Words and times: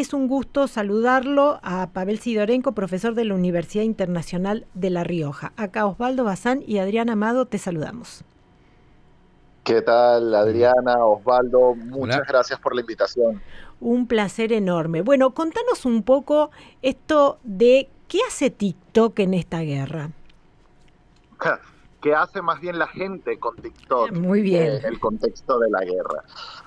Es 0.00 0.14
un 0.14 0.28
gusto 0.28 0.66
saludarlo 0.66 1.60
a 1.62 1.90
Pavel 1.90 2.18
Sidorenko, 2.18 2.72
profesor 2.72 3.12
de 3.12 3.26
la 3.26 3.34
Universidad 3.34 3.84
Internacional 3.84 4.66
de 4.72 4.88
La 4.88 5.04
Rioja. 5.04 5.52
Acá 5.58 5.84
Osvaldo 5.84 6.24
Bazán 6.24 6.62
y 6.66 6.78
Adrián 6.78 7.10
Amado 7.10 7.44
te 7.44 7.58
saludamos. 7.58 8.24
¿Qué 9.62 9.82
tal, 9.82 10.34
Adriana, 10.34 11.04
Osvaldo? 11.04 11.74
Muchas 11.74 12.26
gracias 12.26 12.58
por 12.58 12.74
la 12.74 12.80
invitación. 12.80 13.42
Un 13.78 14.06
placer 14.06 14.54
enorme. 14.54 15.02
Bueno, 15.02 15.34
contanos 15.34 15.84
un 15.84 16.02
poco 16.02 16.50
esto 16.80 17.38
de 17.42 17.90
qué 18.08 18.20
hace 18.26 18.48
TikTok 18.48 19.18
en 19.18 19.34
esta 19.34 19.60
guerra. 19.60 20.12
¿Qué 22.00 22.14
hace 22.14 22.40
más 22.40 22.60
bien 22.60 22.78
la 22.78 22.86
gente 22.86 23.38
con 23.38 23.56
TikTok? 23.56 24.12
Muy 24.12 24.40
bien. 24.40 24.76
En 24.76 24.84
el 24.86 24.98
contexto 24.98 25.58
de 25.58 25.68
la 25.68 25.80
guerra. 25.80 26.24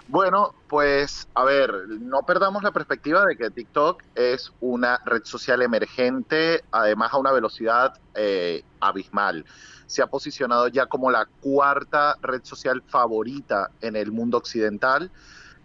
Bueno, 0.07 0.53
pues 0.67 1.27
a 1.33 1.43
ver, 1.43 1.73
no 1.87 2.23
perdamos 2.23 2.61
la 2.61 2.71
perspectiva 2.71 3.25
de 3.25 3.35
que 3.35 3.49
TikTok 3.49 4.03
es 4.13 4.53
una 4.59 4.99
red 5.05 5.23
social 5.23 5.61
emergente, 5.63 6.63
además 6.71 7.13
a 7.13 7.17
una 7.17 7.31
velocidad 7.31 7.99
eh, 8.13 8.63
abismal. 8.79 9.45
Se 9.87 10.03
ha 10.03 10.07
posicionado 10.07 10.67
ya 10.67 10.85
como 10.85 11.09
la 11.09 11.25
cuarta 11.41 12.15
red 12.21 12.43
social 12.43 12.83
favorita 12.85 13.71
en 13.81 13.95
el 13.95 14.11
mundo 14.11 14.37
occidental. 14.37 15.09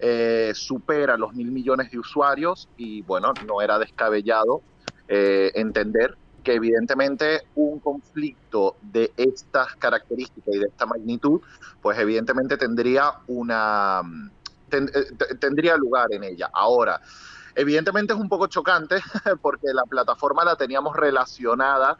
Eh, 0.01 0.53
supera 0.55 1.17
los 1.17 1.35
mil 1.35 1.51
millones 1.51 1.91
de 1.91 1.98
usuarios 1.98 2.69
y 2.77 3.03
bueno, 3.03 3.33
no 3.47 3.61
era 3.61 3.81
descabellado 3.81 4.62
eh, 5.09 5.51
entender 5.57 6.17
que 6.48 6.55
evidentemente 6.55 7.43
un 7.57 7.79
conflicto 7.79 8.77
de 8.80 9.12
estas 9.19 9.77
características 9.77 10.55
y 10.55 10.59
de 10.61 10.65
esta 10.69 10.87
magnitud, 10.87 11.43
pues 11.83 11.98
evidentemente 11.98 12.56
tendría 12.56 13.12
una 13.27 14.01
eh, 14.70 15.36
tendría 15.39 15.77
lugar 15.77 16.06
en 16.11 16.25
ella. 16.25 16.48
Ahora, 16.55 17.03
evidentemente 17.55 18.14
es 18.14 18.19
un 18.19 18.31
poco 18.31 18.47
chocante 18.47 18.97
porque 19.42 19.67
la 19.75 19.83
plataforma 19.83 20.42
la 20.42 20.56
teníamos 20.56 20.97
relacionada 20.97 21.98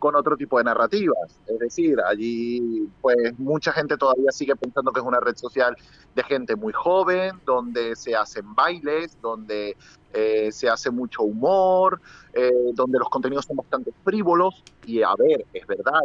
con 0.00 0.16
otro 0.16 0.36
tipo 0.36 0.58
de 0.58 0.64
narrativas. 0.64 1.38
Es 1.46 1.58
decir, 1.60 2.00
allí 2.04 2.88
pues 3.00 3.38
mucha 3.38 3.72
gente 3.72 3.96
todavía 3.96 4.32
sigue 4.32 4.56
pensando 4.56 4.90
que 4.90 4.98
es 4.98 5.06
una 5.06 5.20
red 5.20 5.36
social 5.36 5.76
de 6.16 6.24
gente 6.24 6.56
muy 6.56 6.72
joven, 6.72 7.40
donde 7.46 7.94
se 7.94 8.16
hacen 8.16 8.52
bailes, 8.56 9.16
donde 9.20 9.76
eh, 10.12 10.50
se 10.50 10.68
hace 10.68 10.90
mucho 10.90 11.22
humor, 11.22 12.00
eh, 12.32 12.50
donde 12.74 12.98
los 12.98 13.08
contenidos 13.08 13.44
son 13.44 13.56
bastante 13.56 13.92
frívolos. 14.02 14.64
Y 14.84 15.02
a 15.02 15.14
ver, 15.16 15.46
es 15.52 15.66
verdad, 15.66 16.00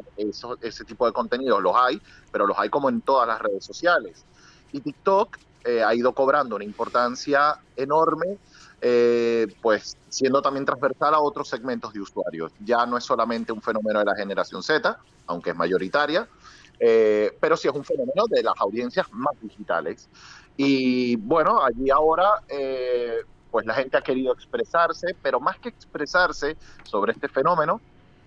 ese 0.62 0.86
tipo 0.86 1.08
de 1.08 1.14
contenidos 1.14 1.64
los 1.64 1.76
hay, 1.76 2.00
pero 2.32 2.46
los 2.46 2.60
hay 2.60 2.70
como 2.70 2.90
en 2.90 3.02
todas 3.02 3.28
las 3.28 3.42
redes 3.42 3.66
sociales. 3.66 4.24
Y 4.72 4.82
TikTok 4.82 5.38
eh, 5.64 5.82
ha 5.82 5.96
ido 5.96 6.14
cobrando 6.14 6.56
una 6.56 6.66
importancia 6.66 7.58
enorme 7.76 8.38
eh, 8.82 9.48
pues 9.62 9.98
siendo 10.10 10.42
también 10.42 10.66
transversal 10.66 11.14
a 11.14 11.20
otros 11.20 11.48
segmentos 11.48 11.94
de 11.94 12.02
usuarios. 12.02 12.52
Ya 12.60 12.86
no 12.86 12.98
es 12.98 13.04
solamente 13.04 13.52
un 13.52 13.62
fenómeno 13.62 14.00
de 14.00 14.06
la 14.06 14.16
generación 14.16 14.64
Z, 14.64 14.98
aunque 15.28 15.52
es 15.52 15.56
mayoritaria, 15.56 16.28
eh, 16.80 17.36
pero 17.40 17.58
sí 17.58 17.68
es 17.68 17.74
un 17.74 17.84
fenómeno 17.84 18.26
de 18.30 18.44
las 18.44 18.56
audiencias 18.60 19.08
más 19.12 19.34
digitales. 19.42 20.10
Y 20.58 21.16
bueno, 21.18 21.64
allí 21.64 21.90
ahora 21.90 22.42
eh, 22.48 23.20
pues 23.52 23.66
la 23.66 23.74
gente 23.74 23.98
ha 23.98 24.02
querido 24.02 24.34
expresarse, 24.34 25.16
pero 25.22 25.40
más 25.40 25.58
que 25.60 25.70
expresarse 25.70 26.58
sobre 26.84 27.14
este 27.14 27.28
fenómeno, 27.28 27.82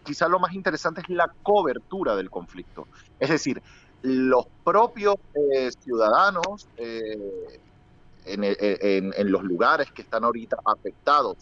quizá 0.05 0.29
lo 0.29 0.39
más 0.39 0.55
interesante 0.55 1.03
es 1.03 1.09
la 1.09 1.31
cobertura 1.43 2.17
del 2.17 2.31
conflicto. 2.31 2.87
Es 3.21 3.29
decir, 3.29 3.63
los 4.03 4.47
propios 4.65 5.17
ciudadanos 5.81 6.69
en, 8.35 9.33
los 9.33 9.43
lugares 9.43 9.91
que 9.93 10.03
están 10.03 10.25
ahorita 10.25 10.59
afectados 10.65 11.37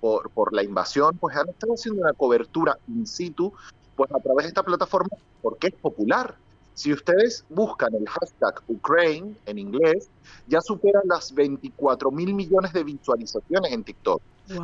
por, 0.00 0.30
por 0.30 0.54
la 0.54 0.62
invasión, 0.62 1.16
pues 1.18 1.36
han 1.36 1.48
estado 1.48 1.74
haciendo 1.74 2.02
una 2.02 2.12
cobertura 2.12 2.78
in 2.88 3.06
situ, 3.06 3.52
pues 3.96 4.10
a 4.12 4.18
través 4.18 4.44
de 4.44 4.48
esta 4.48 4.62
plataforma, 4.62 5.10
porque 5.42 5.68
es 5.68 5.74
popular. 5.74 6.36
Si 6.74 6.92
ustedes 6.92 7.44
buscan 7.50 7.94
el 7.94 8.08
hashtag 8.08 8.62
Ukraine 8.68 9.34
en 9.44 9.58
inglés, 9.58 10.08
ya 10.46 10.60
superan 10.60 11.02
las 11.06 11.34
24 11.34 12.10
mil 12.10 12.32
millones 12.32 12.72
de 12.72 12.84
visualizaciones 12.84 13.72
en 13.72 13.84
TikTok. 13.84 14.22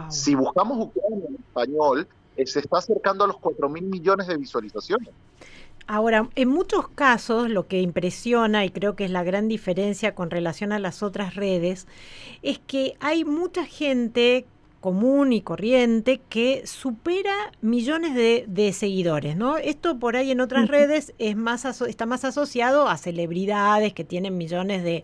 Si 0.08 0.34
buscamos 0.34 0.86
Ucrania 0.86 1.26
en 1.28 1.34
español, 1.34 2.08
eh, 2.36 2.46
se 2.46 2.60
está 2.60 2.78
acercando 2.78 3.24
a 3.24 3.26
los 3.26 3.38
4 3.38 3.68
mil 3.68 3.84
millones 3.84 4.26
de 4.26 4.36
visualizaciones. 4.36 5.10
Ahora, 5.88 6.28
en 6.34 6.48
muchos 6.48 6.88
casos 6.88 7.48
lo 7.48 7.68
que 7.68 7.80
impresiona, 7.80 8.64
y 8.64 8.70
creo 8.70 8.96
que 8.96 9.04
es 9.04 9.10
la 9.10 9.22
gran 9.22 9.46
diferencia 9.46 10.16
con 10.16 10.30
relación 10.30 10.72
a 10.72 10.80
las 10.80 11.02
otras 11.02 11.36
redes, 11.36 11.86
es 12.42 12.58
que 12.58 12.94
hay 12.98 13.24
mucha 13.24 13.64
gente 13.64 14.46
común 14.86 15.32
y 15.32 15.40
corriente 15.40 16.20
que 16.28 16.64
supera 16.64 17.34
millones 17.60 18.14
de, 18.14 18.72
seguidores, 18.72 19.36
¿no? 19.36 19.56
Esto 19.56 19.98
por 19.98 20.14
ahí 20.14 20.30
en 20.30 20.40
otras 20.40 20.68
redes 20.68 21.12
es 21.18 21.34
más 21.34 21.64
está 21.64 22.06
más 22.06 22.24
asociado 22.24 22.86
a 22.86 22.96
celebridades 22.96 23.94
que 23.94 24.04
tienen 24.04 24.38
millones 24.38 24.84
de, 24.84 25.02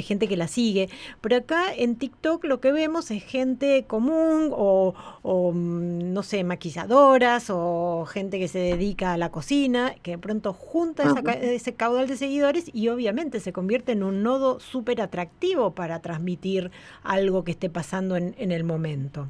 gente 0.00 0.28
que 0.28 0.36
la 0.36 0.46
sigue, 0.46 0.88
pero 1.20 1.38
acá 1.38 1.74
en 1.74 1.96
TikTok 1.96 2.44
lo 2.44 2.60
que 2.60 2.70
vemos 2.70 3.10
es 3.10 3.24
gente 3.24 3.84
común 3.88 4.52
o, 4.52 4.94
mm, 5.24 6.12
no 6.12 6.22
sé, 6.22 6.44
maquilladoras 6.44 7.50
o 7.50 8.06
gente 8.06 8.38
que 8.38 8.46
se 8.46 8.60
dedica 8.60 9.12
a 9.12 9.16
la 9.16 9.32
cocina, 9.32 9.96
que 10.04 10.12
de 10.12 10.18
pronto 10.18 10.52
junta 10.52 11.02
ese 11.42 11.74
caudal 11.74 12.06
de 12.06 12.16
seguidores 12.16 12.70
y 12.72 12.90
obviamente 12.90 13.40
se 13.40 13.52
convierte 13.52 13.90
en 13.90 14.04
un 14.04 14.22
nodo 14.22 14.60
súper 14.60 15.00
atractivo 15.00 15.72
para 15.72 16.00
transmitir 16.00 16.70
algo 17.02 17.42
que 17.42 17.50
esté 17.50 17.68
pasando 17.68 18.14
en, 18.14 18.36
en 18.38 18.52
el 18.52 18.67
momento. 18.68 19.28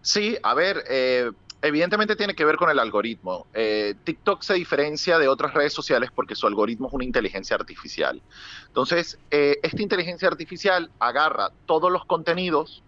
Sí, 0.00 0.38
a 0.42 0.54
ver, 0.54 0.84
eh, 0.88 1.30
evidentemente 1.60 2.16
tiene 2.16 2.34
que 2.34 2.46
ver 2.46 2.56
con 2.56 2.70
el 2.70 2.78
algoritmo. 2.78 3.46
Eh, 3.52 3.94
TikTok 4.04 4.40
se 4.40 4.54
diferencia 4.54 5.18
de 5.18 5.28
otras 5.28 5.52
redes 5.52 5.74
sociales 5.74 6.10
porque 6.14 6.34
su 6.34 6.46
algoritmo 6.46 6.88
es 6.88 6.94
una 6.94 7.04
inteligencia 7.04 7.56
artificial. 7.56 8.22
Entonces, 8.68 9.18
eh, 9.30 9.56
esta 9.62 9.82
inteligencia 9.82 10.28
artificial 10.28 10.90
agarra 10.98 11.50
todos 11.66 11.92
los 11.92 12.06
contenidos 12.06 12.82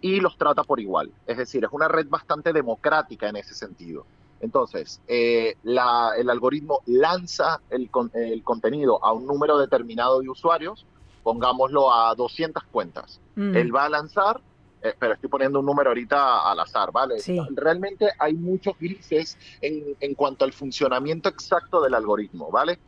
y 0.00 0.20
los 0.20 0.38
trata 0.38 0.62
por 0.62 0.78
igual. 0.78 1.10
Es 1.26 1.38
decir, 1.38 1.64
es 1.64 1.70
una 1.72 1.88
red 1.88 2.06
bastante 2.08 2.52
democrática 2.52 3.28
en 3.28 3.34
ese 3.36 3.54
sentido. 3.54 4.06
Entonces, 4.40 5.00
el 5.08 6.30
algoritmo 6.30 6.82
lanza 6.86 7.60
el, 7.68 7.90
contenido 7.90 9.04
a 9.04 9.12
un 9.12 9.26
número 9.26 9.58
determinado 9.58 10.20
de 10.20 10.30
usuarios, 10.30 10.86
pongámoslo 11.22 11.92
a 11.92 12.14
200 12.14 12.64
cuentas. 12.64 13.20
Mm. 13.36 13.56
Él 13.56 13.74
va 13.74 13.84
a 13.84 13.88
lanzar, 13.88 14.40
eh, 14.82 14.94
pero 14.98 15.14
estoy 15.14 15.28
poniendo 15.28 15.60
un 15.60 15.66
número 15.66 15.90
ahorita 15.90 16.50
al 16.50 16.60
azar, 16.60 16.90
¿vale? 16.92 17.16
Realmente 17.54 18.08
hay 18.18 18.34
muchos 18.34 18.78
grises 18.78 19.36
en, 19.60 19.96
en 20.00 20.14
cuanto 20.14 20.44
al 20.44 20.52
funcionamiento 20.52 21.28
exacto 21.28 21.82
del 21.82 21.94
algoritmo, 21.94 22.50
¿vale? 22.50 22.78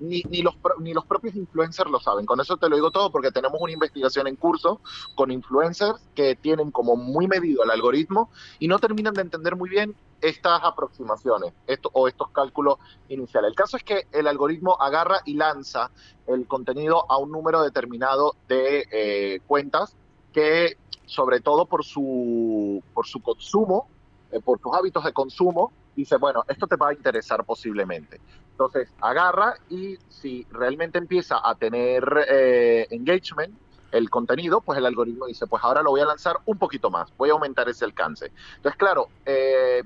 Ni, 0.00 0.22
ni, 0.30 0.40
los, 0.40 0.54
ni 0.78 0.94
los 0.94 1.04
propios 1.04 1.34
influencers 1.36 1.90
lo 1.90 2.00
saben. 2.00 2.24
Con 2.24 2.40
eso 2.40 2.56
te 2.56 2.68
lo 2.68 2.76
digo 2.76 2.90
todo 2.90 3.12
porque 3.12 3.30
tenemos 3.30 3.60
una 3.60 3.72
investigación 3.72 4.26
en 4.26 4.36
curso 4.36 4.80
con 5.14 5.30
influencers 5.30 6.00
que 6.14 6.36
tienen 6.36 6.70
como 6.70 6.96
muy 6.96 7.28
medido 7.28 7.62
el 7.62 7.70
algoritmo 7.70 8.30
y 8.58 8.66
no 8.66 8.78
terminan 8.78 9.14
de 9.14 9.20
entender 9.20 9.56
muy 9.56 9.68
bien 9.68 9.94
estas 10.20 10.60
aproximaciones 10.62 11.52
esto, 11.66 11.90
o 11.92 12.08
estos 12.08 12.30
cálculos 12.30 12.78
iniciales. 13.08 13.50
El 13.50 13.56
caso 13.56 13.76
es 13.76 13.84
que 13.84 14.06
el 14.12 14.26
algoritmo 14.26 14.76
agarra 14.80 15.20
y 15.24 15.34
lanza 15.34 15.90
el 16.26 16.46
contenido 16.46 17.10
a 17.10 17.18
un 17.18 17.30
número 17.30 17.62
determinado 17.62 18.36
de 18.48 18.86
eh, 18.90 19.40
cuentas 19.46 19.94
que, 20.32 20.76
sobre 21.06 21.40
todo 21.40 21.66
por 21.66 21.84
su, 21.84 22.82
por 22.94 23.06
su 23.06 23.20
consumo, 23.20 23.88
eh, 24.30 24.40
por 24.40 24.60
sus 24.60 24.72
hábitos 24.74 25.04
de 25.04 25.12
consumo, 25.12 25.72
dice, 25.96 26.16
bueno, 26.16 26.44
esto 26.48 26.66
te 26.66 26.76
va 26.76 26.90
a 26.90 26.92
interesar 26.92 27.44
posiblemente. 27.44 28.20
Entonces, 28.60 28.92
agarra 29.00 29.54
y 29.70 29.96
si 30.10 30.46
realmente 30.50 30.98
empieza 30.98 31.40
a 31.42 31.54
tener 31.54 32.04
eh, 32.28 32.86
engagement, 32.90 33.54
el 33.90 34.10
contenido, 34.10 34.60
pues 34.60 34.78
el 34.78 34.84
algoritmo 34.84 35.26
dice, 35.26 35.46
pues 35.46 35.64
ahora 35.64 35.82
lo 35.82 35.90
voy 35.90 36.02
a 36.02 36.04
lanzar 36.04 36.36
un 36.44 36.58
poquito 36.58 36.90
más, 36.90 37.10
voy 37.16 37.30
a 37.30 37.32
aumentar 37.32 37.70
ese 37.70 37.86
alcance. 37.86 38.30
Entonces, 38.56 38.78
claro, 38.78 39.08
eh, 39.24 39.82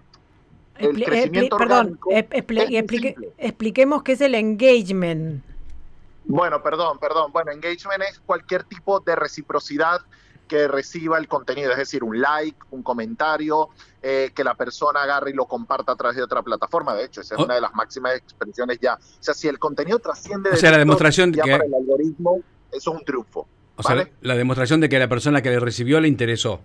el 0.78 1.04
crecimiento 1.04 1.56
perdón, 1.56 2.00
expliquemos 3.38 4.02
qué 4.02 4.12
es 4.12 4.20
el 4.20 4.34
engagement. 4.34 5.44
Bueno, 6.24 6.60
perdón, 6.60 6.98
perdón. 6.98 7.30
Bueno, 7.30 7.52
engagement 7.52 8.02
es 8.02 8.18
cualquier 8.26 8.64
tipo 8.64 8.98
de 8.98 9.14
reciprocidad 9.14 10.00
que 10.46 10.68
reciba 10.68 11.18
el 11.18 11.28
contenido, 11.28 11.70
es 11.72 11.78
decir, 11.78 12.04
un 12.04 12.20
like, 12.20 12.58
un 12.70 12.82
comentario, 12.82 13.70
eh, 14.02 14.30
que 14.34 14.44
la 14.44 14.54
persona 14.54 15.02
agarre 15.02 15.30
y 15.30 15.34
lo 15.34 15.46
comparta 15.46 15.92
a 15.92 15.96
través 15.96 16.16
de 16.16 16.22
otra 16.22 16.42
plataforma. 16.42 16.94
De 16.94 17.04
hecho, 17.04 17.20
esa 17.20 17.34
es 17.34 17.40
oh. 17.40 17.44
una 17.44 17.54
de 17.54 17.60
las 17.60 17.74
máximas 17.74 18.16
expresiones 18.16 18.78
ya. 18.80 18.94
O 18.94 19.22
sea, 19.22 19.34
si 19.34 19.48
el 19.48 19.58
contenido 19.58 19.98
trasciende 19.98 20.50
o 20.50 20.56
sea, 20.56 20.70
la 20.70 20.78
demostración 20.78 21.32
ya 21.32 21.42
para 21.42 21.64
el 21.64 21.74
algoritmo, 21.74 22.40
eso 22.70 22.92
es 22.92 22.98
un 22.98 23.04
triunfo. 23.04 23.46
O 23.76 23.82
sea, 23.82 24.08
la 24.20 24.36
demostración 24.36 24.80
de 24.80 24.88
que 24.88 24.98
la 24.98 25.08
persona 25.08 25.42
que 25.42 25.50
le 25.50 25.58
recibió 25.58 26.00
le 26.00 26.08
interesó. 26.08 26.60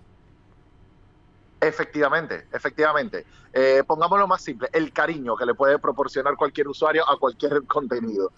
Efectivamente, 1.60 2.46
efectivamente. 2.52 3.26
Eh, 3.52 3.82
pongámoslo 3.86 4.26
más 4.26 4.42
simple, 4.42 4.68
el 4.72 4.92
cariño 4.92 5.36
que 5.36 5.44
le 5.44 5.54
puede 5.54 5.78
proporcionar 5.78 6.36
cualquier 6.36 6.68
usuario 6.68 7.08
a 7.08 7.18
cualquier 7.18 7.62
contenido. 7.66 8.32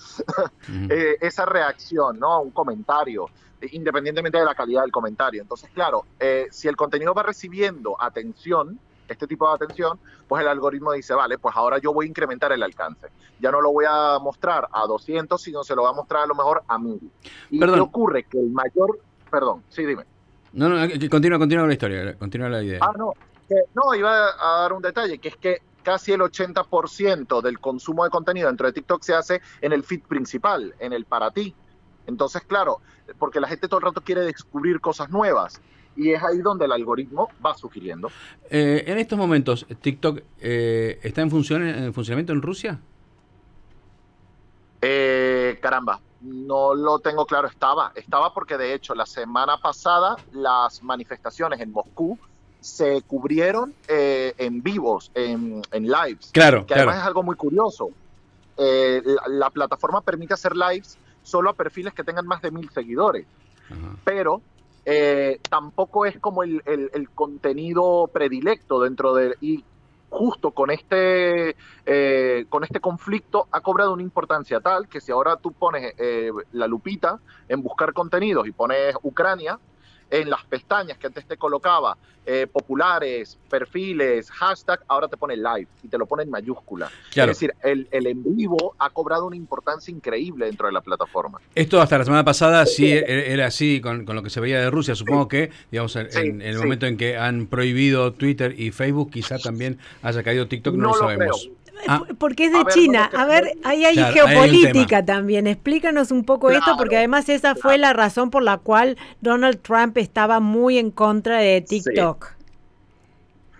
Eh, 0.88 1.16
esa 1.20 1.46
reacción, 1.46 2.18
¿no? 2.18 2.40
Un 2.40 2.50
comentario, 2.50 3.26
independientemente 3.70 4.38
de 4.38 4.44
la 4.44 4.54
calidad 4.54 4.82
del 4.82 4.90
comentario. 4.90 5.40
Entonces, 5.40 5.70
claro, 5.72 6.04
eh, 6.18 6.48
si 6.50 6.66
el 6.66 6.76
contenido 6.76 7.14
va 7.14 7.22
recibiendo 7.22 7.96
atención, 8.00 8.80
este 9.08 9.26
tipo 9.26 9.48
de 9.48 9.54
atención, 9.54 10.00
pues 10.26 10.42
el 10.42 10.48
algoritmo 10.48 10.92
dice, 10.92 11.14
vale, 11.14 11.38
pues 11.38 11.54
ahora 11.54 11.78
yo 11.78 11.92
voy 11.92 12.06
a 12.06 12.08
incrementar 12.08 12.50
el 12.50 12.62
alcance. 12.62 13.08
Ya 13.38 13.50
no 13.50 13.60
lo 13.60 13.70
voy 13.70 13.84
a 13.88 14.18
mostrar 14.18 14.68
a 14.72 14.86
200, 14.86 15.40
sino 15.40 15.62
se 15.62 15.76
lo 15.76 15.82
voy 15.82 15.90
a 15.90 15.94
mostrar 15.94 16.24
a 16.24 16.26
lo 16.26 16.34
mejor 16.34 16.64
a 16.66 16.78
1000. 16.78 17.10
Y 17.50 17.60
¿qué 17.60 17.80
ocurre? 17.80 18.24
Que 18.24 18.38
el 18.38 18.50
mayor... 18.50 18.98
Perdón, 19.30 19.62
sí, 19.68 19.84
dime. 19.84 20.04
No, 20.52 20.68
no, 20.68 20.88
continúa, 21.10 21.38
continúa 21.38 21.66
la 21.66 21.72
historia, 21.72 22.14
continúa 22.18 22.48
la 22.48 22.62
idea. 22.62 22.78
Ah, 22.82 22.92
no, 22.96 23.14
no, 23.74 23.94
iba 23.94 24.10
a 24.10 24.62
dar 24.62 24.72
un 24.72 24.82
detalle, 24.82 25.18
que 25.18 25.28
es 25.28 25.36
que 25.36 25.62
casi 25.82 26.12
el 26.12 26.20
80% 26.20 27.40
del 27.40 27.58
consumo 27.58 28.04
de 28.04 28.10
contenido 28.10 28.48
dentro 28.48 28.66
de 28.66 28.72
TikTok 28.72 29.02
se 29.02 29.14
hace 29.14 29.40
en 29.60 29.72
el 29.72 29.82
feed 29.82 30.02
principal, 30.02 30.74
en 30.78 30.92
el 30.92 31.04
para 31.04 31.30
ti. 31.30 31.54
Entonces, 32.06 32.42
claro, 32.42 32.80
porque 33.18 33.40
la 33.40 33.48
gente 33.48 33.68
todo 33.68 33.80
el 33.80 33.86
rato 33.86 34.00
quiere 34.00 34.22
descubrir 34.22 34.80
cosas 34.80 35.10
nuevas 35.10 35.60
y 35.96 36.10
es 36.10 36.22
ahí 36.22 36.38
donde 36.38 36.64
el 36.64 36.72
algoritmo 36.72 37.30
va 37.44 37.54
sugiriendo. 37.54 38.10
Eh, 38.50 38.84
en 38.86 38.98
estos 38.98 39.18
momentos, 39.18 39.66
¿TikTok 39.80 40.20
eh, 40.40 40.98
está 41.02 41.22
en, 41.22 41.30
función, 41.30 41.66
en 41.66 41.92
funcionamiento 41.92 42.32
en 42.32 42.42
Rusia? 42.42 42.80
Eh, 44.80 45.58
caramba, 45.60 46.00
no 46.22 46.74
lo 46.74 46.98
tengo 47.00 47.26
claro, 47.26 47.48
estaba, 47.48 47.92
estaba 47.94 48.32
porque 48.32 48.56
de 48.56 48.74
hecho 48.74 48.94
la 48.94 49.06
semana 49.06 49.56
pasada 49.58 50.16
las 50.32 50.82
manifestaciones 50.82 51.60
en 51.60 51.72
Moscú 51.72 52.18
se 52.60 53.02
cubrieron 53.02 53.74
eh, 53.88 54.34
en 54.38 54.62
vivos, 54.62 55.10
en, 55.14 55.62
lives. 55.72 56.30
Claro. 56.32 56.64
Que 56.64 56.74
además 56.74 56.98
es 56.98 57.02
algo 57.02 57.22
muy 57.22 57.34
curioso. 57.34 57.90
Eh, 58.56 59.02
la, 59.26 59.50
plataforma 59.50 60.00
permite 60.00 60.34
hacer 60.34 60.56
lives 60.56 60.96
solo 61.22 61.50
a 61.50 61.54
perfiles 61.54 61.92
que 61.92 62.04
tengan 62.04 62.26
más 62.26 62.40
de 62.40 62.50
mil 62.50 62.70
seguidores. 62.70 63.26
Pero 64.04 64.42
eh, 64.84 65.40
tampoco 65.48 66.06
es 66.06 66.18
como 66.18 66.42
el, 66.42 66.62
el, 66.66 67.10
contenido 67.10 68.08
predilecto 68.12 68.80
dentro 68.80 69.14
de. 69.14 69.36
Y 69.40 69.64
justo 70.12 70.50
con 70.52 70.70
este, 70.70 71.56
con 72.48 72.64
este 72.64 72.80
conflicto 72.80 73.48
ha 73.50 73.60
cobrado 73.62 73.94
una 73.94 74.02
importancia 74.02 74.60
tal 74.60 74.86
que 74.86 75.00
si 75.00 75.10
ahora 75.10 75.36
tú 75.36 75.52
pones 75.52 75.94
la 76.52 76.66
lupita 76.66 77.18
en 77.48 77.62
buscar 77.62 77.92
contenidos 77.94 78.46
y 78.46 78.52
pones 78.52 78.94
Ucrania, 79.02 79.58
en 80.12 80.28
las 80.28 80.44
pestañas 80.44 80.98
que 80.98 81.06
antes 81.06 81.26
te 81.26 81.36
colocaba 81.38 81.96
eh, 82.24 82.46
populares, 82.46 83.36
perfiles, 83.48 84.30
hashtag, 84.30 84.80
ahora 84.86 85.08
te 85.08 85.16
pone 85.16 85.36
live 85.36 85.66
y 85.82 85.88
te 85.88 85.98
lo 85.98 86.06
pone 86.06 86.22
en 86.22 86.30
mayúscula. 86.30 86.88
Es 87.12 87.26
decir, 87.26 87.52
el, 87.62 87.88
el, 87.90 88.06
en 88.06 88.22
vivo 88.36 88.76
ha 88.78 88.90
cobrado 88.90 89.26
una 89.26 89.34
importancia 89.34 89.90
increíble 89.90 90.46
dentro 90.46 90.66
de 90.66 90.72
la 90.72 90.82
plataforma. 90.82 91.40
Esto 91.54 91.80
hasta 91.80 91.98
la 91.98 92.04
semana 92.04 92.24
pasada 92.24 92.64
sí 92.66 92.92
e-, 92.92 93.32
era 93.32 93.46
así 93.46 93.80
con, 93.80 94.04
lo 94.04 94.22
que 94.22 94.30
se 94.30 94.38
veía 94.38 94.60
de 94.60 94.70
Rusia. 94.70 94.94
Supongo 94.94 95.26
que, 95.26 95.50
digamos, 95.70 95.96
en, 95.96 96.42
el 96.42 96.58
momento 96.58 96.86
en 96.86 96.96
que 96.96 97.16
han 97.16 97.46
prohibido 97.46 98.12
Twitter 98.12 98.54
y 98.56 98.70
Facebook, 98.70 99.10
quizá 99.10 99.38
también 99.38 99.78
haya 100.02 100.22
caído 100.22 100.46
TikTok, 100.46 100.74
no, 100.76 100.88
lo 100.88 100.94
sabemos. 100.94 101.50
Ah. 101.88 102.02
Porque 102.18 102.46
es 102.46 102.52
de 102.52 102.64
China. 102.72 103.10
a 103.12 103.26
ver, 103.26 103.52
ahí 103.64 103.84
hay 103.84 103.96
geopolítica 103.96 105.04
también. 105.04 105.46
Explícanos 105.46 106.10
un 106.10 106.24
poco 106.24 106.50
esto, 106.50 106.76
porque 106.76 106.96
además 106.96 107.28
esa 107.28 107.54
fue 107.54 107.78
la 107.78 107.92
razón 107.92 108.30
por 108.30 108.42
la 108.42 108.58
cual 108.58 108.96
Donald 109.20 109.60
Trump 109.62 109.96
estaba 109.98 110.40
muy 110.40 110.78
en 110.78 110.90
contra 110.90 111.38
de 111.38 111.60
TikTok. 111.60 112.26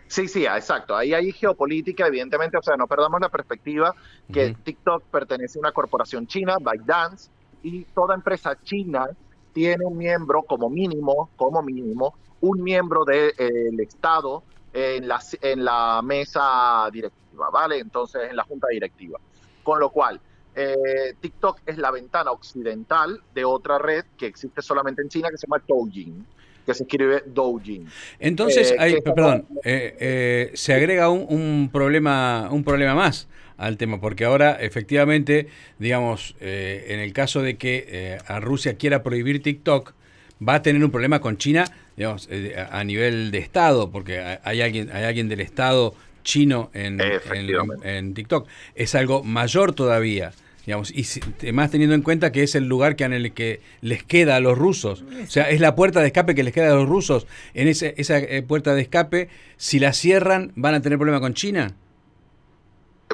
Sí. 0.08 0.28
Sí, 0.28 0.44
exacto. 0.44 0.94
Ahí 0.94 1.14
hay 1.14 1.32
geopolítica, 1.32 2.06
evidentemente, 2.06 2.58
o 2.58 2.62
sea, 2.62 2.76
no 2.76 2.86
perdamos 2.86 3.18
la 3.18 3.30
perspectiva 3.30 3.94
que 4.30 4.54
TikTok 4.62 5.04
pertenece 5.04 5.58
a 5.58 5.60
una 5.60 5.72
corporación 5.72 6.26
china, 6.26 6.56
ByteDance, 6.60 7.30
y 7.62 7.84
toda 7.84 8.14
empresa 8.14 8.58
china 8.62 9.08
tiene 9.54 9.86
un 9.86 9.96
miembro 9.96 10.42
como 10.42 10.68
mínimo, 10.68 11.30
como 11.36 11.62
mínimo, 11.62 12.14
un 12.42 12.62
miembro 12.62 13.06
del 13.06 13.80
Estado 13.80 14.42
en 14.74 15.08
la, 15.08 15.20
en 15.40 15.64
la 15.64 16.02
mesa 16.02 16.88
directiva, 16.92 17.21
¿vale? 17.52 17.78
Entonces, 17.78 18.22
en 18.30 18.36
la 18.36 18.44
junta 18.44 18.68
directiva. 18.68 19.18
Con 19.62 19.80
lo 19.80 19.90
cual, 19.90 20.20
eh, 20.54 21.14
TikTok 21.20 21.60
es 21.66 21.78
la 21.78 21.90
ventana 21.90 22.30
occidental 22.30 23.20
de 23.34 23.44
otra 23.44 23.78
red 23.78 24.04
que 24.18 24.26
existe 24.26 24.60
solamente 24.62 25.02
en 25.02 25.08
China 25.08 25.30
que 25.30 25.38
se 25.38 25.46
llama 25.46 25.62
Douyin 25.66 26.26
que 26.66 26.74
se 26.74 26.84
escribe 26.84 27.24
Douyin. 27.26 27.88
Entonces, 28.20 28.72
eh, 28.78 29.02
perdón, 29.02 29.46
eh, 29.64 30.52
se 30.54 30.72
agrega 30.72 31.08
un, 31.08 31.26
un, 31.28 31.70
problema, 31.72 32.48
un 32.52 32.62
problema 32.62 32.94
más 32.94 33.26
al 33.56 33.76
tema, 33.76 34.00
porque 34.00 34.24
ahora 34.24 34.52
efectivamente, 34.60 35.48
digamos, 35.80 36.36
en 36.38 37.00
el 37.00 37.12
caso 37.12 37.42
de 37.42 37.56
que 37.56 38.16
a 38.28 38.38
Rusia 38.38 38.76
quiera 38.76 39.02
prohibir 39.02 39.42
TikTok, 39.42 39.92
va 40.48 40.54
a 40.54 40.62
tener 40.62 40.84
un 40.84 40.92
problema 40.92 41.20
con 41.20 41.36
China 41.36 41.64
digamos, 41.96 42.28
eh, 42.30 42.54
a 42.70 42.84
nivel 42.84 43.30
de 43.30 43.38
Estado, 43.38 43.90
porque 43.90 44.38
hay 44.42 44.60
alguien, 44.60 44.90
hay 44.92 45.04
alguien 45.04 45.28
del 45.28 45.40
Estado 45.40 45.94
chino 46.22 46.70
en, 46.72 47.00
en, 47.82 48.14
TikTok. 48.14 48.48
Es 48.74 48.94
algo 48.94 49.22
mayor 49.22 49.74
todavía. 49.74 50.32
Digamos, 50.66 50.92
y 50.92 51.04
más 51.52 51.72
teniendo 51.72 51.96
en 51.96 52.02
cuenta 52.02 52.30
que 52.30 52.44
es 52.44 52.54
el 52.54 52.68
lugar 52.68 52.94
que 52.94 53.02
en 53.02 53.12
el 53.12 53.32
que 53.32 53.60
les 53.80 54.04
queda 54.04 54.36
a 54.36 54.40
los 54.40 54.56
rusos. 54.56 55.02
O 55.24 55.30
sea, 55.30 55.50
es 55.50 55.60
la 55.60 55.74
puerta 55.74 56.00
de 56.00 56.06
escape 56.06 56.36
que 56.36 56.44
les 56.44 56.54
queda 56.54 56.70
a 56.70 56.76
los 56.76 56.88
rusos. 56.88 57.26
En 57.54 57.66
ese, 57.66 57.94
esa 57.96 58.18
eh, 58.18 58.42
puerta 58.42 58.74
de 58.74 58.82
escape, 58.82 59.28
si 59.56 59.80
la 59.80 59.92
cierran, 59.92 60.52
¿van 60.54 60.74
a 60.74 60.80
tener 60.80 60.98
problema 60.98 61.20
con 61.20 61.34
China? 61.34 61.74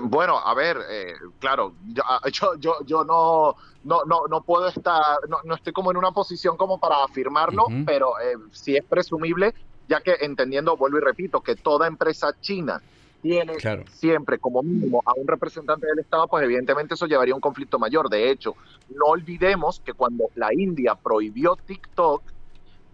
Bueno, 0.02 0.38
a 0.38 0.54
ver, 0.54 0.78
eh, 0.90 1.14
claro, 1.38 1.74
ah, 2.04 2.20
yo, 2.30 2.54
yo, 2.58 2.76
yo, 2.84 3.04
no, 3.04 3.56
no, 3.84 4.04
no, 4.04 4.26
no 4.28 4.42
puedo 4.42 4.68
estar, 4.68 5.18
no, 5.28 5.38
no, 5.44 5.54
estoy 5.54 5.72
como 5.72 5.90
en 5.90 5.96
una 5.96 6.12
posición 6.12 6.56
como 6.56 6.78
para 6.78 7.04
afirmarlo, 7.04 7.66
pero 7.86 8.18
eh, 8.20 8.36
sí 8.52 8.76
es 8.76 8.84
presumible, 8.84 9.54
ya 9.88 10.00
que 10.00 10.16
entendiendo, 10.20 10.76
vuelvo 10.76 10.98
y 10.98 11.00
repito, 11.00 11.40
que 11.40 11.56
toda 11.56 11.86
empresa 11.86 12.34
china 12.40 12.80
tiene 13.22 13.54
siempre 13.92 14.38
como 14.38 14.62
mínimo 14.62 15.02
a 15.04 15.12
un 15.14 15.26
representante 15.26 15.86
del 15.86 15.98
Estado, 15.98 16.26
pues 16.28 16.44
evidentemente 16.44 16.94
eso 16.94 17.06
llevaría 17.06 17.32
a 17.32 17.36
un 17.36 17.40
conflicto 17.40 17.78
mayor. 17.78 18.08
De 18.08 18.30
hecho, 18.30 18.54
no 18.90 19.06
olvidemos 19.06 19.80
que 19.80 19.92
cuando 19.92 20.30
la 20.34 20.52
India 20.52 20.94
prohibió 20.94 21.56
TikTok, 21.56 22.22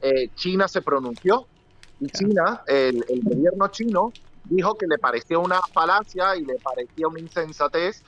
eh, 0.00 0.28
China 0.34 0.68
se 0.68 0.82
pronunció 0.82 1.46
y 2.00 2.06
China, 2.08 2.62
el, 2.66 3.04
el 3.08 3.22
gobierno 3.22 3.68
chino, 3.68 4.12
dijo 4.44 4.74
que 4.74 4.86
le 4.86 4.98
parecía 4.98 5.38
una 5.38 5.60
falacia 5.72 6.36
y 6.36 6.44
le 6.44 6.56
parecía 6.56 7.08
una 7.08 7.20
insensatez 7.20 8.02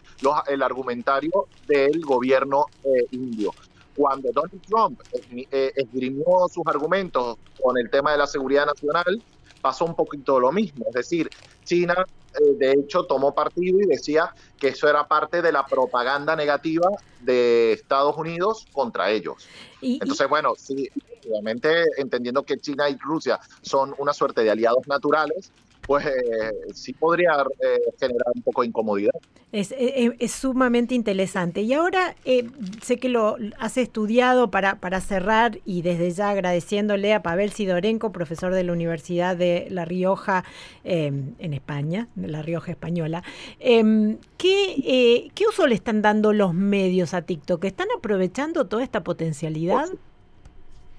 el 0.48 0.62
argumentario 0.62 1.46
del 1.66 2.00
gobierno 2.00 2.66
eh, 2.84 3.06
indio. 3.10 3.52
Cuando 3.94 4.30
Donald 4.32 4.60
Trump 4.66 5.00
eh, 5.30 5.72
esgrimió 5.74 6.24
sus 6.52 6.66
argumentos 6.66 7.38
con 7.60 7.78
el 7.78 7.88
tema 7.90 8.12
de 8.12 8.18
la 8.18 8.26
seguridad 8.26 8.66
nacional, 8.66 9.22
pasó 9.66 9.84
un 9.84 9.96
poquito 9.96 10.38
lo 10.38 10.52
mismo. 10.52 10.84
Es 10.86 10.94
decir, 10.94 11.28
China, 11.64 12.06
eh, 12.34 12.54
de 12.56 12.70
hecho, 12.74 13.02
tomó 13.02 13.34
partido 13.34 13.80
y 13.80 13.86
decía 13.86 14.32
que 14.60 14.68
eso 14.68 14.88
era 14.88 15.08
parte 15.08 15.42
de 15.42 15.50
la 15.50 15.66
propaganda 15.66 16.36
negativa 16.36 16.88
de 17.20 17.72
Estados 17.72 18.16
Unidos 18.16 18.64
contra 18.72 19.10
ellos. 19.10 19.48
Entonces, 19.82 20.28
bueno, 20.28 20.52
sí, 20.56 20.88
obviamente 21.28 21.68
entendiendo 21.96 22.44
que 22.44 22.58
China 22.58 22.88
y 22.88 22.96
Rusia 22.96 23.40
son 23.60 23.92
una 23.98 24.12
suerte 24.12 24.44
de 24.44 24.52
aliados 24.52 24.86
naturales, 24.86 25.50
pues 25.86 26.04
eh, 26.04 26.12
sí 26.74 26.92
podría 26.92 27.32
eh, 27.60 27.78
generar 27.98 28.32
un 28.34 28.42
poco 28.42 28.62
de 28.62 28.68
incomodidad. 28.68 29.14
Es, 29.52 29.72
es, 29.78 30.32
sumamente 30.32 30.94
interesante. 30.94 31.62
Y 31.62 31.72
ahora 31.72 32.16
eh, 32.24 32.50
sé 32.82 32.98
que 32.98 33.08
lo 33.08 33.36
has 33.58 33.78
estudiado 33.78 34.50
para, 34.50 34.80
para 34.80 35.00
cerrar 35.00 35.60
y 35.64 35.82
desde 35.82 36.10
ya 36.10 36.30
agradeciéndole 36.30 37.14
a 37.14 37.22
Pavel 37.22 37.52
Sidorenko, 37.52 38.10
profesor 38.10 38.52
de 38.52 38.64
la 38.64 38.72
Universidad 38.72 39.36
de 39.36 39.68
La 39.70 39.84
Rioja 39.84 40.44
en 40.84 41.54
España, 41.54 42.08
de 42.16 42.28
La 42.28 42.42
Rioja 42.42 42.72
Española. 42.72 43.22
Em, 43.60 44.18
¿qué, 44.36 45.30
¿Qué 45.34 45.46
uso 45.46 45.66
le 45.66 45.76
están 45.76 46.02
dando 46.02 46.32
los 46.32 46.52
medios 46.52 47.14
a 47.14 47.22
TikTok? 47.22 47.64
¿Están 47.64 47.88
aprovechando 47.96 48.66
toda 48.66 48.82
esta 48.82 49.04
potencialidad? 49.04 49.88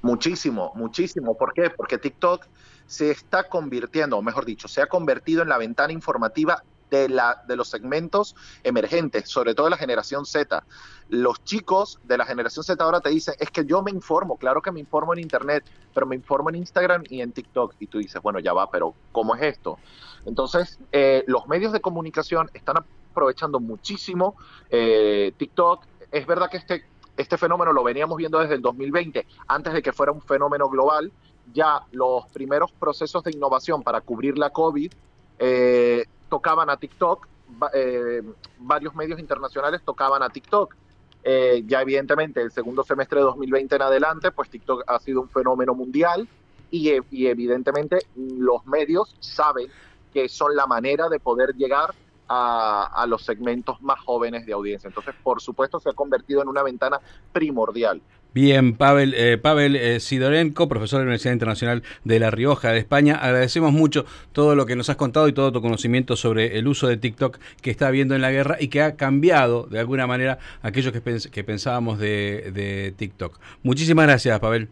Muchísimo, 0.02 0.72
muchísimo. 0.76 1.36
¿Por 1.36 1.54
qué? 1.54 1.70
Porque 1.70 1.98
TikTok 1.98 2.48
se 2.88 3.12
está 3.12 3.44
convirtiendo, 3.48 4.18
o 4.18 4.22
mejor 4.22 4.46
dicho, 4.46 4.68
se 4.68 4.82
ha 4.82 4.88
convertido 4.88 5.44
en 5.44 5.50
la 5.50 5.58
ventana 5.58 5.94
informativa 5.94 6.64
de, 6.90 7.10
la, 7.10 7.44
de 7.48 7.56
los 7.56 7.70
segmentos 7.70 8.36
emergentes, 8.64 9.30
sobre 9.30 9.54
todo 9.54 9.66
de 9.66 9.72
la 9.72 9.78
generación 9.78 10.26
Z. 10.26 10.64
Los 11.10 11.44
chicos 11.44 12.00
de 12.04 12.18
la 12.18 12.26
generación 12.26 12.64
Z 12.64 12.82
ahora 12.84 13.02
te 13.02 13.10
dicen, 13.10 13.36
es 13.40 13.52
que 13.52 13.66
yo 13.66 13.82
me 13.82 13.92
informo, 13.92 14.38
claro 14.38 14.62
que 14.62 14.72
me 14.72 14.80
informo 14.80 15.14
en 15.14 15.20
Internet, 15.20 15.66
pero 15.94 16.06
me 16.06 16.16
informo 16.16 16.50
en 16.50 16.56
Instagram 16.56 17.04
y 17.10 17.22
en 17.22 17.32
TikTok. 17.32 17.76
Y 17.80 17.88
tú 17.88 18.00
dices, 18.00 18.22
bueno, 18.22 18.40
ya 18.40 18.54
va, 18.54 18.70
pero 18.70 18.94
¿cómo 19.12 19.36
es 19.36 19.42
esto? 19.44 19.78
Entonces, 20.26 20.80
eh, 20.92 21.24
los 21.28 21.48
medios 21.48 21.72
de 21.74 21.82
comunicación 21.82 22.50
están 22.54 22.78
aprovechando 22.78 23.60
muchísimo 23.60 24.36
eh, 24.70 25.34
TikTok. 25.38 25.86
Es 26.12 26.26
verdad 26.26 26.50
que 26.50 26.58
este, 26.58 26.86
este 27.18 27.38
fenómeno 27.38 27.74
lo 27.74 27.84
veníamos 27.84 28.18
viendo 28.18 28.40
desde 28.40 28.56
el 28.56 28.62
2020, 28.62 29.26
antes 29.48 29.74
de 29.74 29.82
que 29.82 29.92
fuera 29.92 30.12
un 30.12 30.22
fenómeno 30.22 30.70
global, 30.70 31.12
ya 31.54 31.82
los 31.92 32.26
primeros 32.28 32.72
procesos 32.72 33.24
de 33.24 33.32
innovación 33.32 33.84
para 33.84 34.02
cubrir 34.02 34.38
la 34.38 34.50
COVID 34.50 34.92
eh, 35.40 36.06
tocaban 36.30 36.70
a 36.70 36.78
TikTok, 36.78 37.28
eh, 37.74 38.22
varios 38.60 38.96
medios 38.96 39.20
internacionales 39.20 39.82
tocaban 39.84 40.24
a 40.24 40.30
TikTok. 40.30 40.76
Eh, 41.24 41.64
ya 41.66 41.82
evidentemente 41.82 42.42
el 42.42 42.52
segundo 42.52 42.84
semestre 42.84 43.20
de 43.20 43.26
2020 43.26 43.76
en 43.76 43.82
adelante, 43.82 44.32
pues 44.32 44.50
TikTok 44.50 44.84
ha 44.88 45.00
sido 45.00 45.22
un 45.22 45.30
fenómeno 45.30 45.74
mundial 45.74 46.28
y, 46.72 46.92
y 47.12 47.28
evidentemente 47.28 48.00
los 48.16 48.66
medios 48.66 49.16
saben 49.20 49.68
que 50.14 50.30
son 50.30 50.56
la 50.56 50.68
manera 50.68 51.10
de 51.10 51.20
poder 51.20 51.54
llegar 51.56 51.94
a, 52.30 53.06
los 53.08 53.24
segmentos 53.24 53.82
más 53.82 54.00
jóvenes 54.00 54.46
de 54.46 54.54
audiencia. 54.54 54.88
Entonces, 54.88 55.16
por 55.24 55.42
supuesto, 55.42 55.80
se 55.80 55.90
ha 55.90 55.94
convertido 55.94 56.42
en 56.42 56.48
una 56.48 56.64
ventana 56.64 57.00
primordial. 57.32 58.02
Bien, 58.34 58.76
Pavel, 58.76 59.14
eh, 59.16 59.38
Pavel 59.38 59.76
eh, 59.76 60.00
Sidorenko, 60.00 60.68
profesor 60.68 61.00
de 61.00 61.06
la 61.06 61.10
Universidad 61.10 61.34
Internacional 61.34 61.84
de 62.04 62.20
La 62.20 62.30
Rioja 62.30 62.72
de 62.72 62.78
España, 62.78 63.16
agradecemos 63.16 63.72
mucho 63.72 64.06
todo 64.32 64.56
lo 64.56 64.66
que 64.66 64.76
nos 64.76 64.90
has 64.90 64.96
contado 64.96 65.28
y 65.28 65.34
todo 65.34 65.52
tu 65.52 65.62
conocimiento 65.62 66.16
sobre 66.16 66.60
el 66.60 66.68
uso 66.68 66.88
de 66.88 66.98
TikTok 66.98 67.40
que 67.62 67.72
está 67.72 67.88
habiendo 67.88 68.14
en 68.14 68.22
la 68.22 68.32
guerra 68.32 68.58
y 68.60 68.68
que 68.68 68.84
ha 68.84 68.96
cambiado 68.96 69.64
de 69.64 69.80
alguna 69.80 70.06
manera 70.06 70.38
aquello 70.62 70.92
que, 70.92 71.02
que 71.02 71.44
pensábamos 71.44 71.98
de 72.00 72.94
TikTok. 72.98 73.40
Muchísimas 73.64 74.06
gracias, 74.06 74.40
Pavel. 74.40 74.70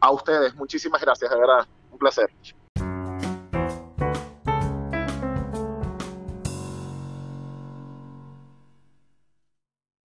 A 0.00 0.10
ustedes, 0.10 0.54
muchísimas 0.54 1.00
gracias, 1.00 1.30
de 1.30 1.38
verdad, 1.38 1.66
un 1.90 1.98
placer. 1.98 2.30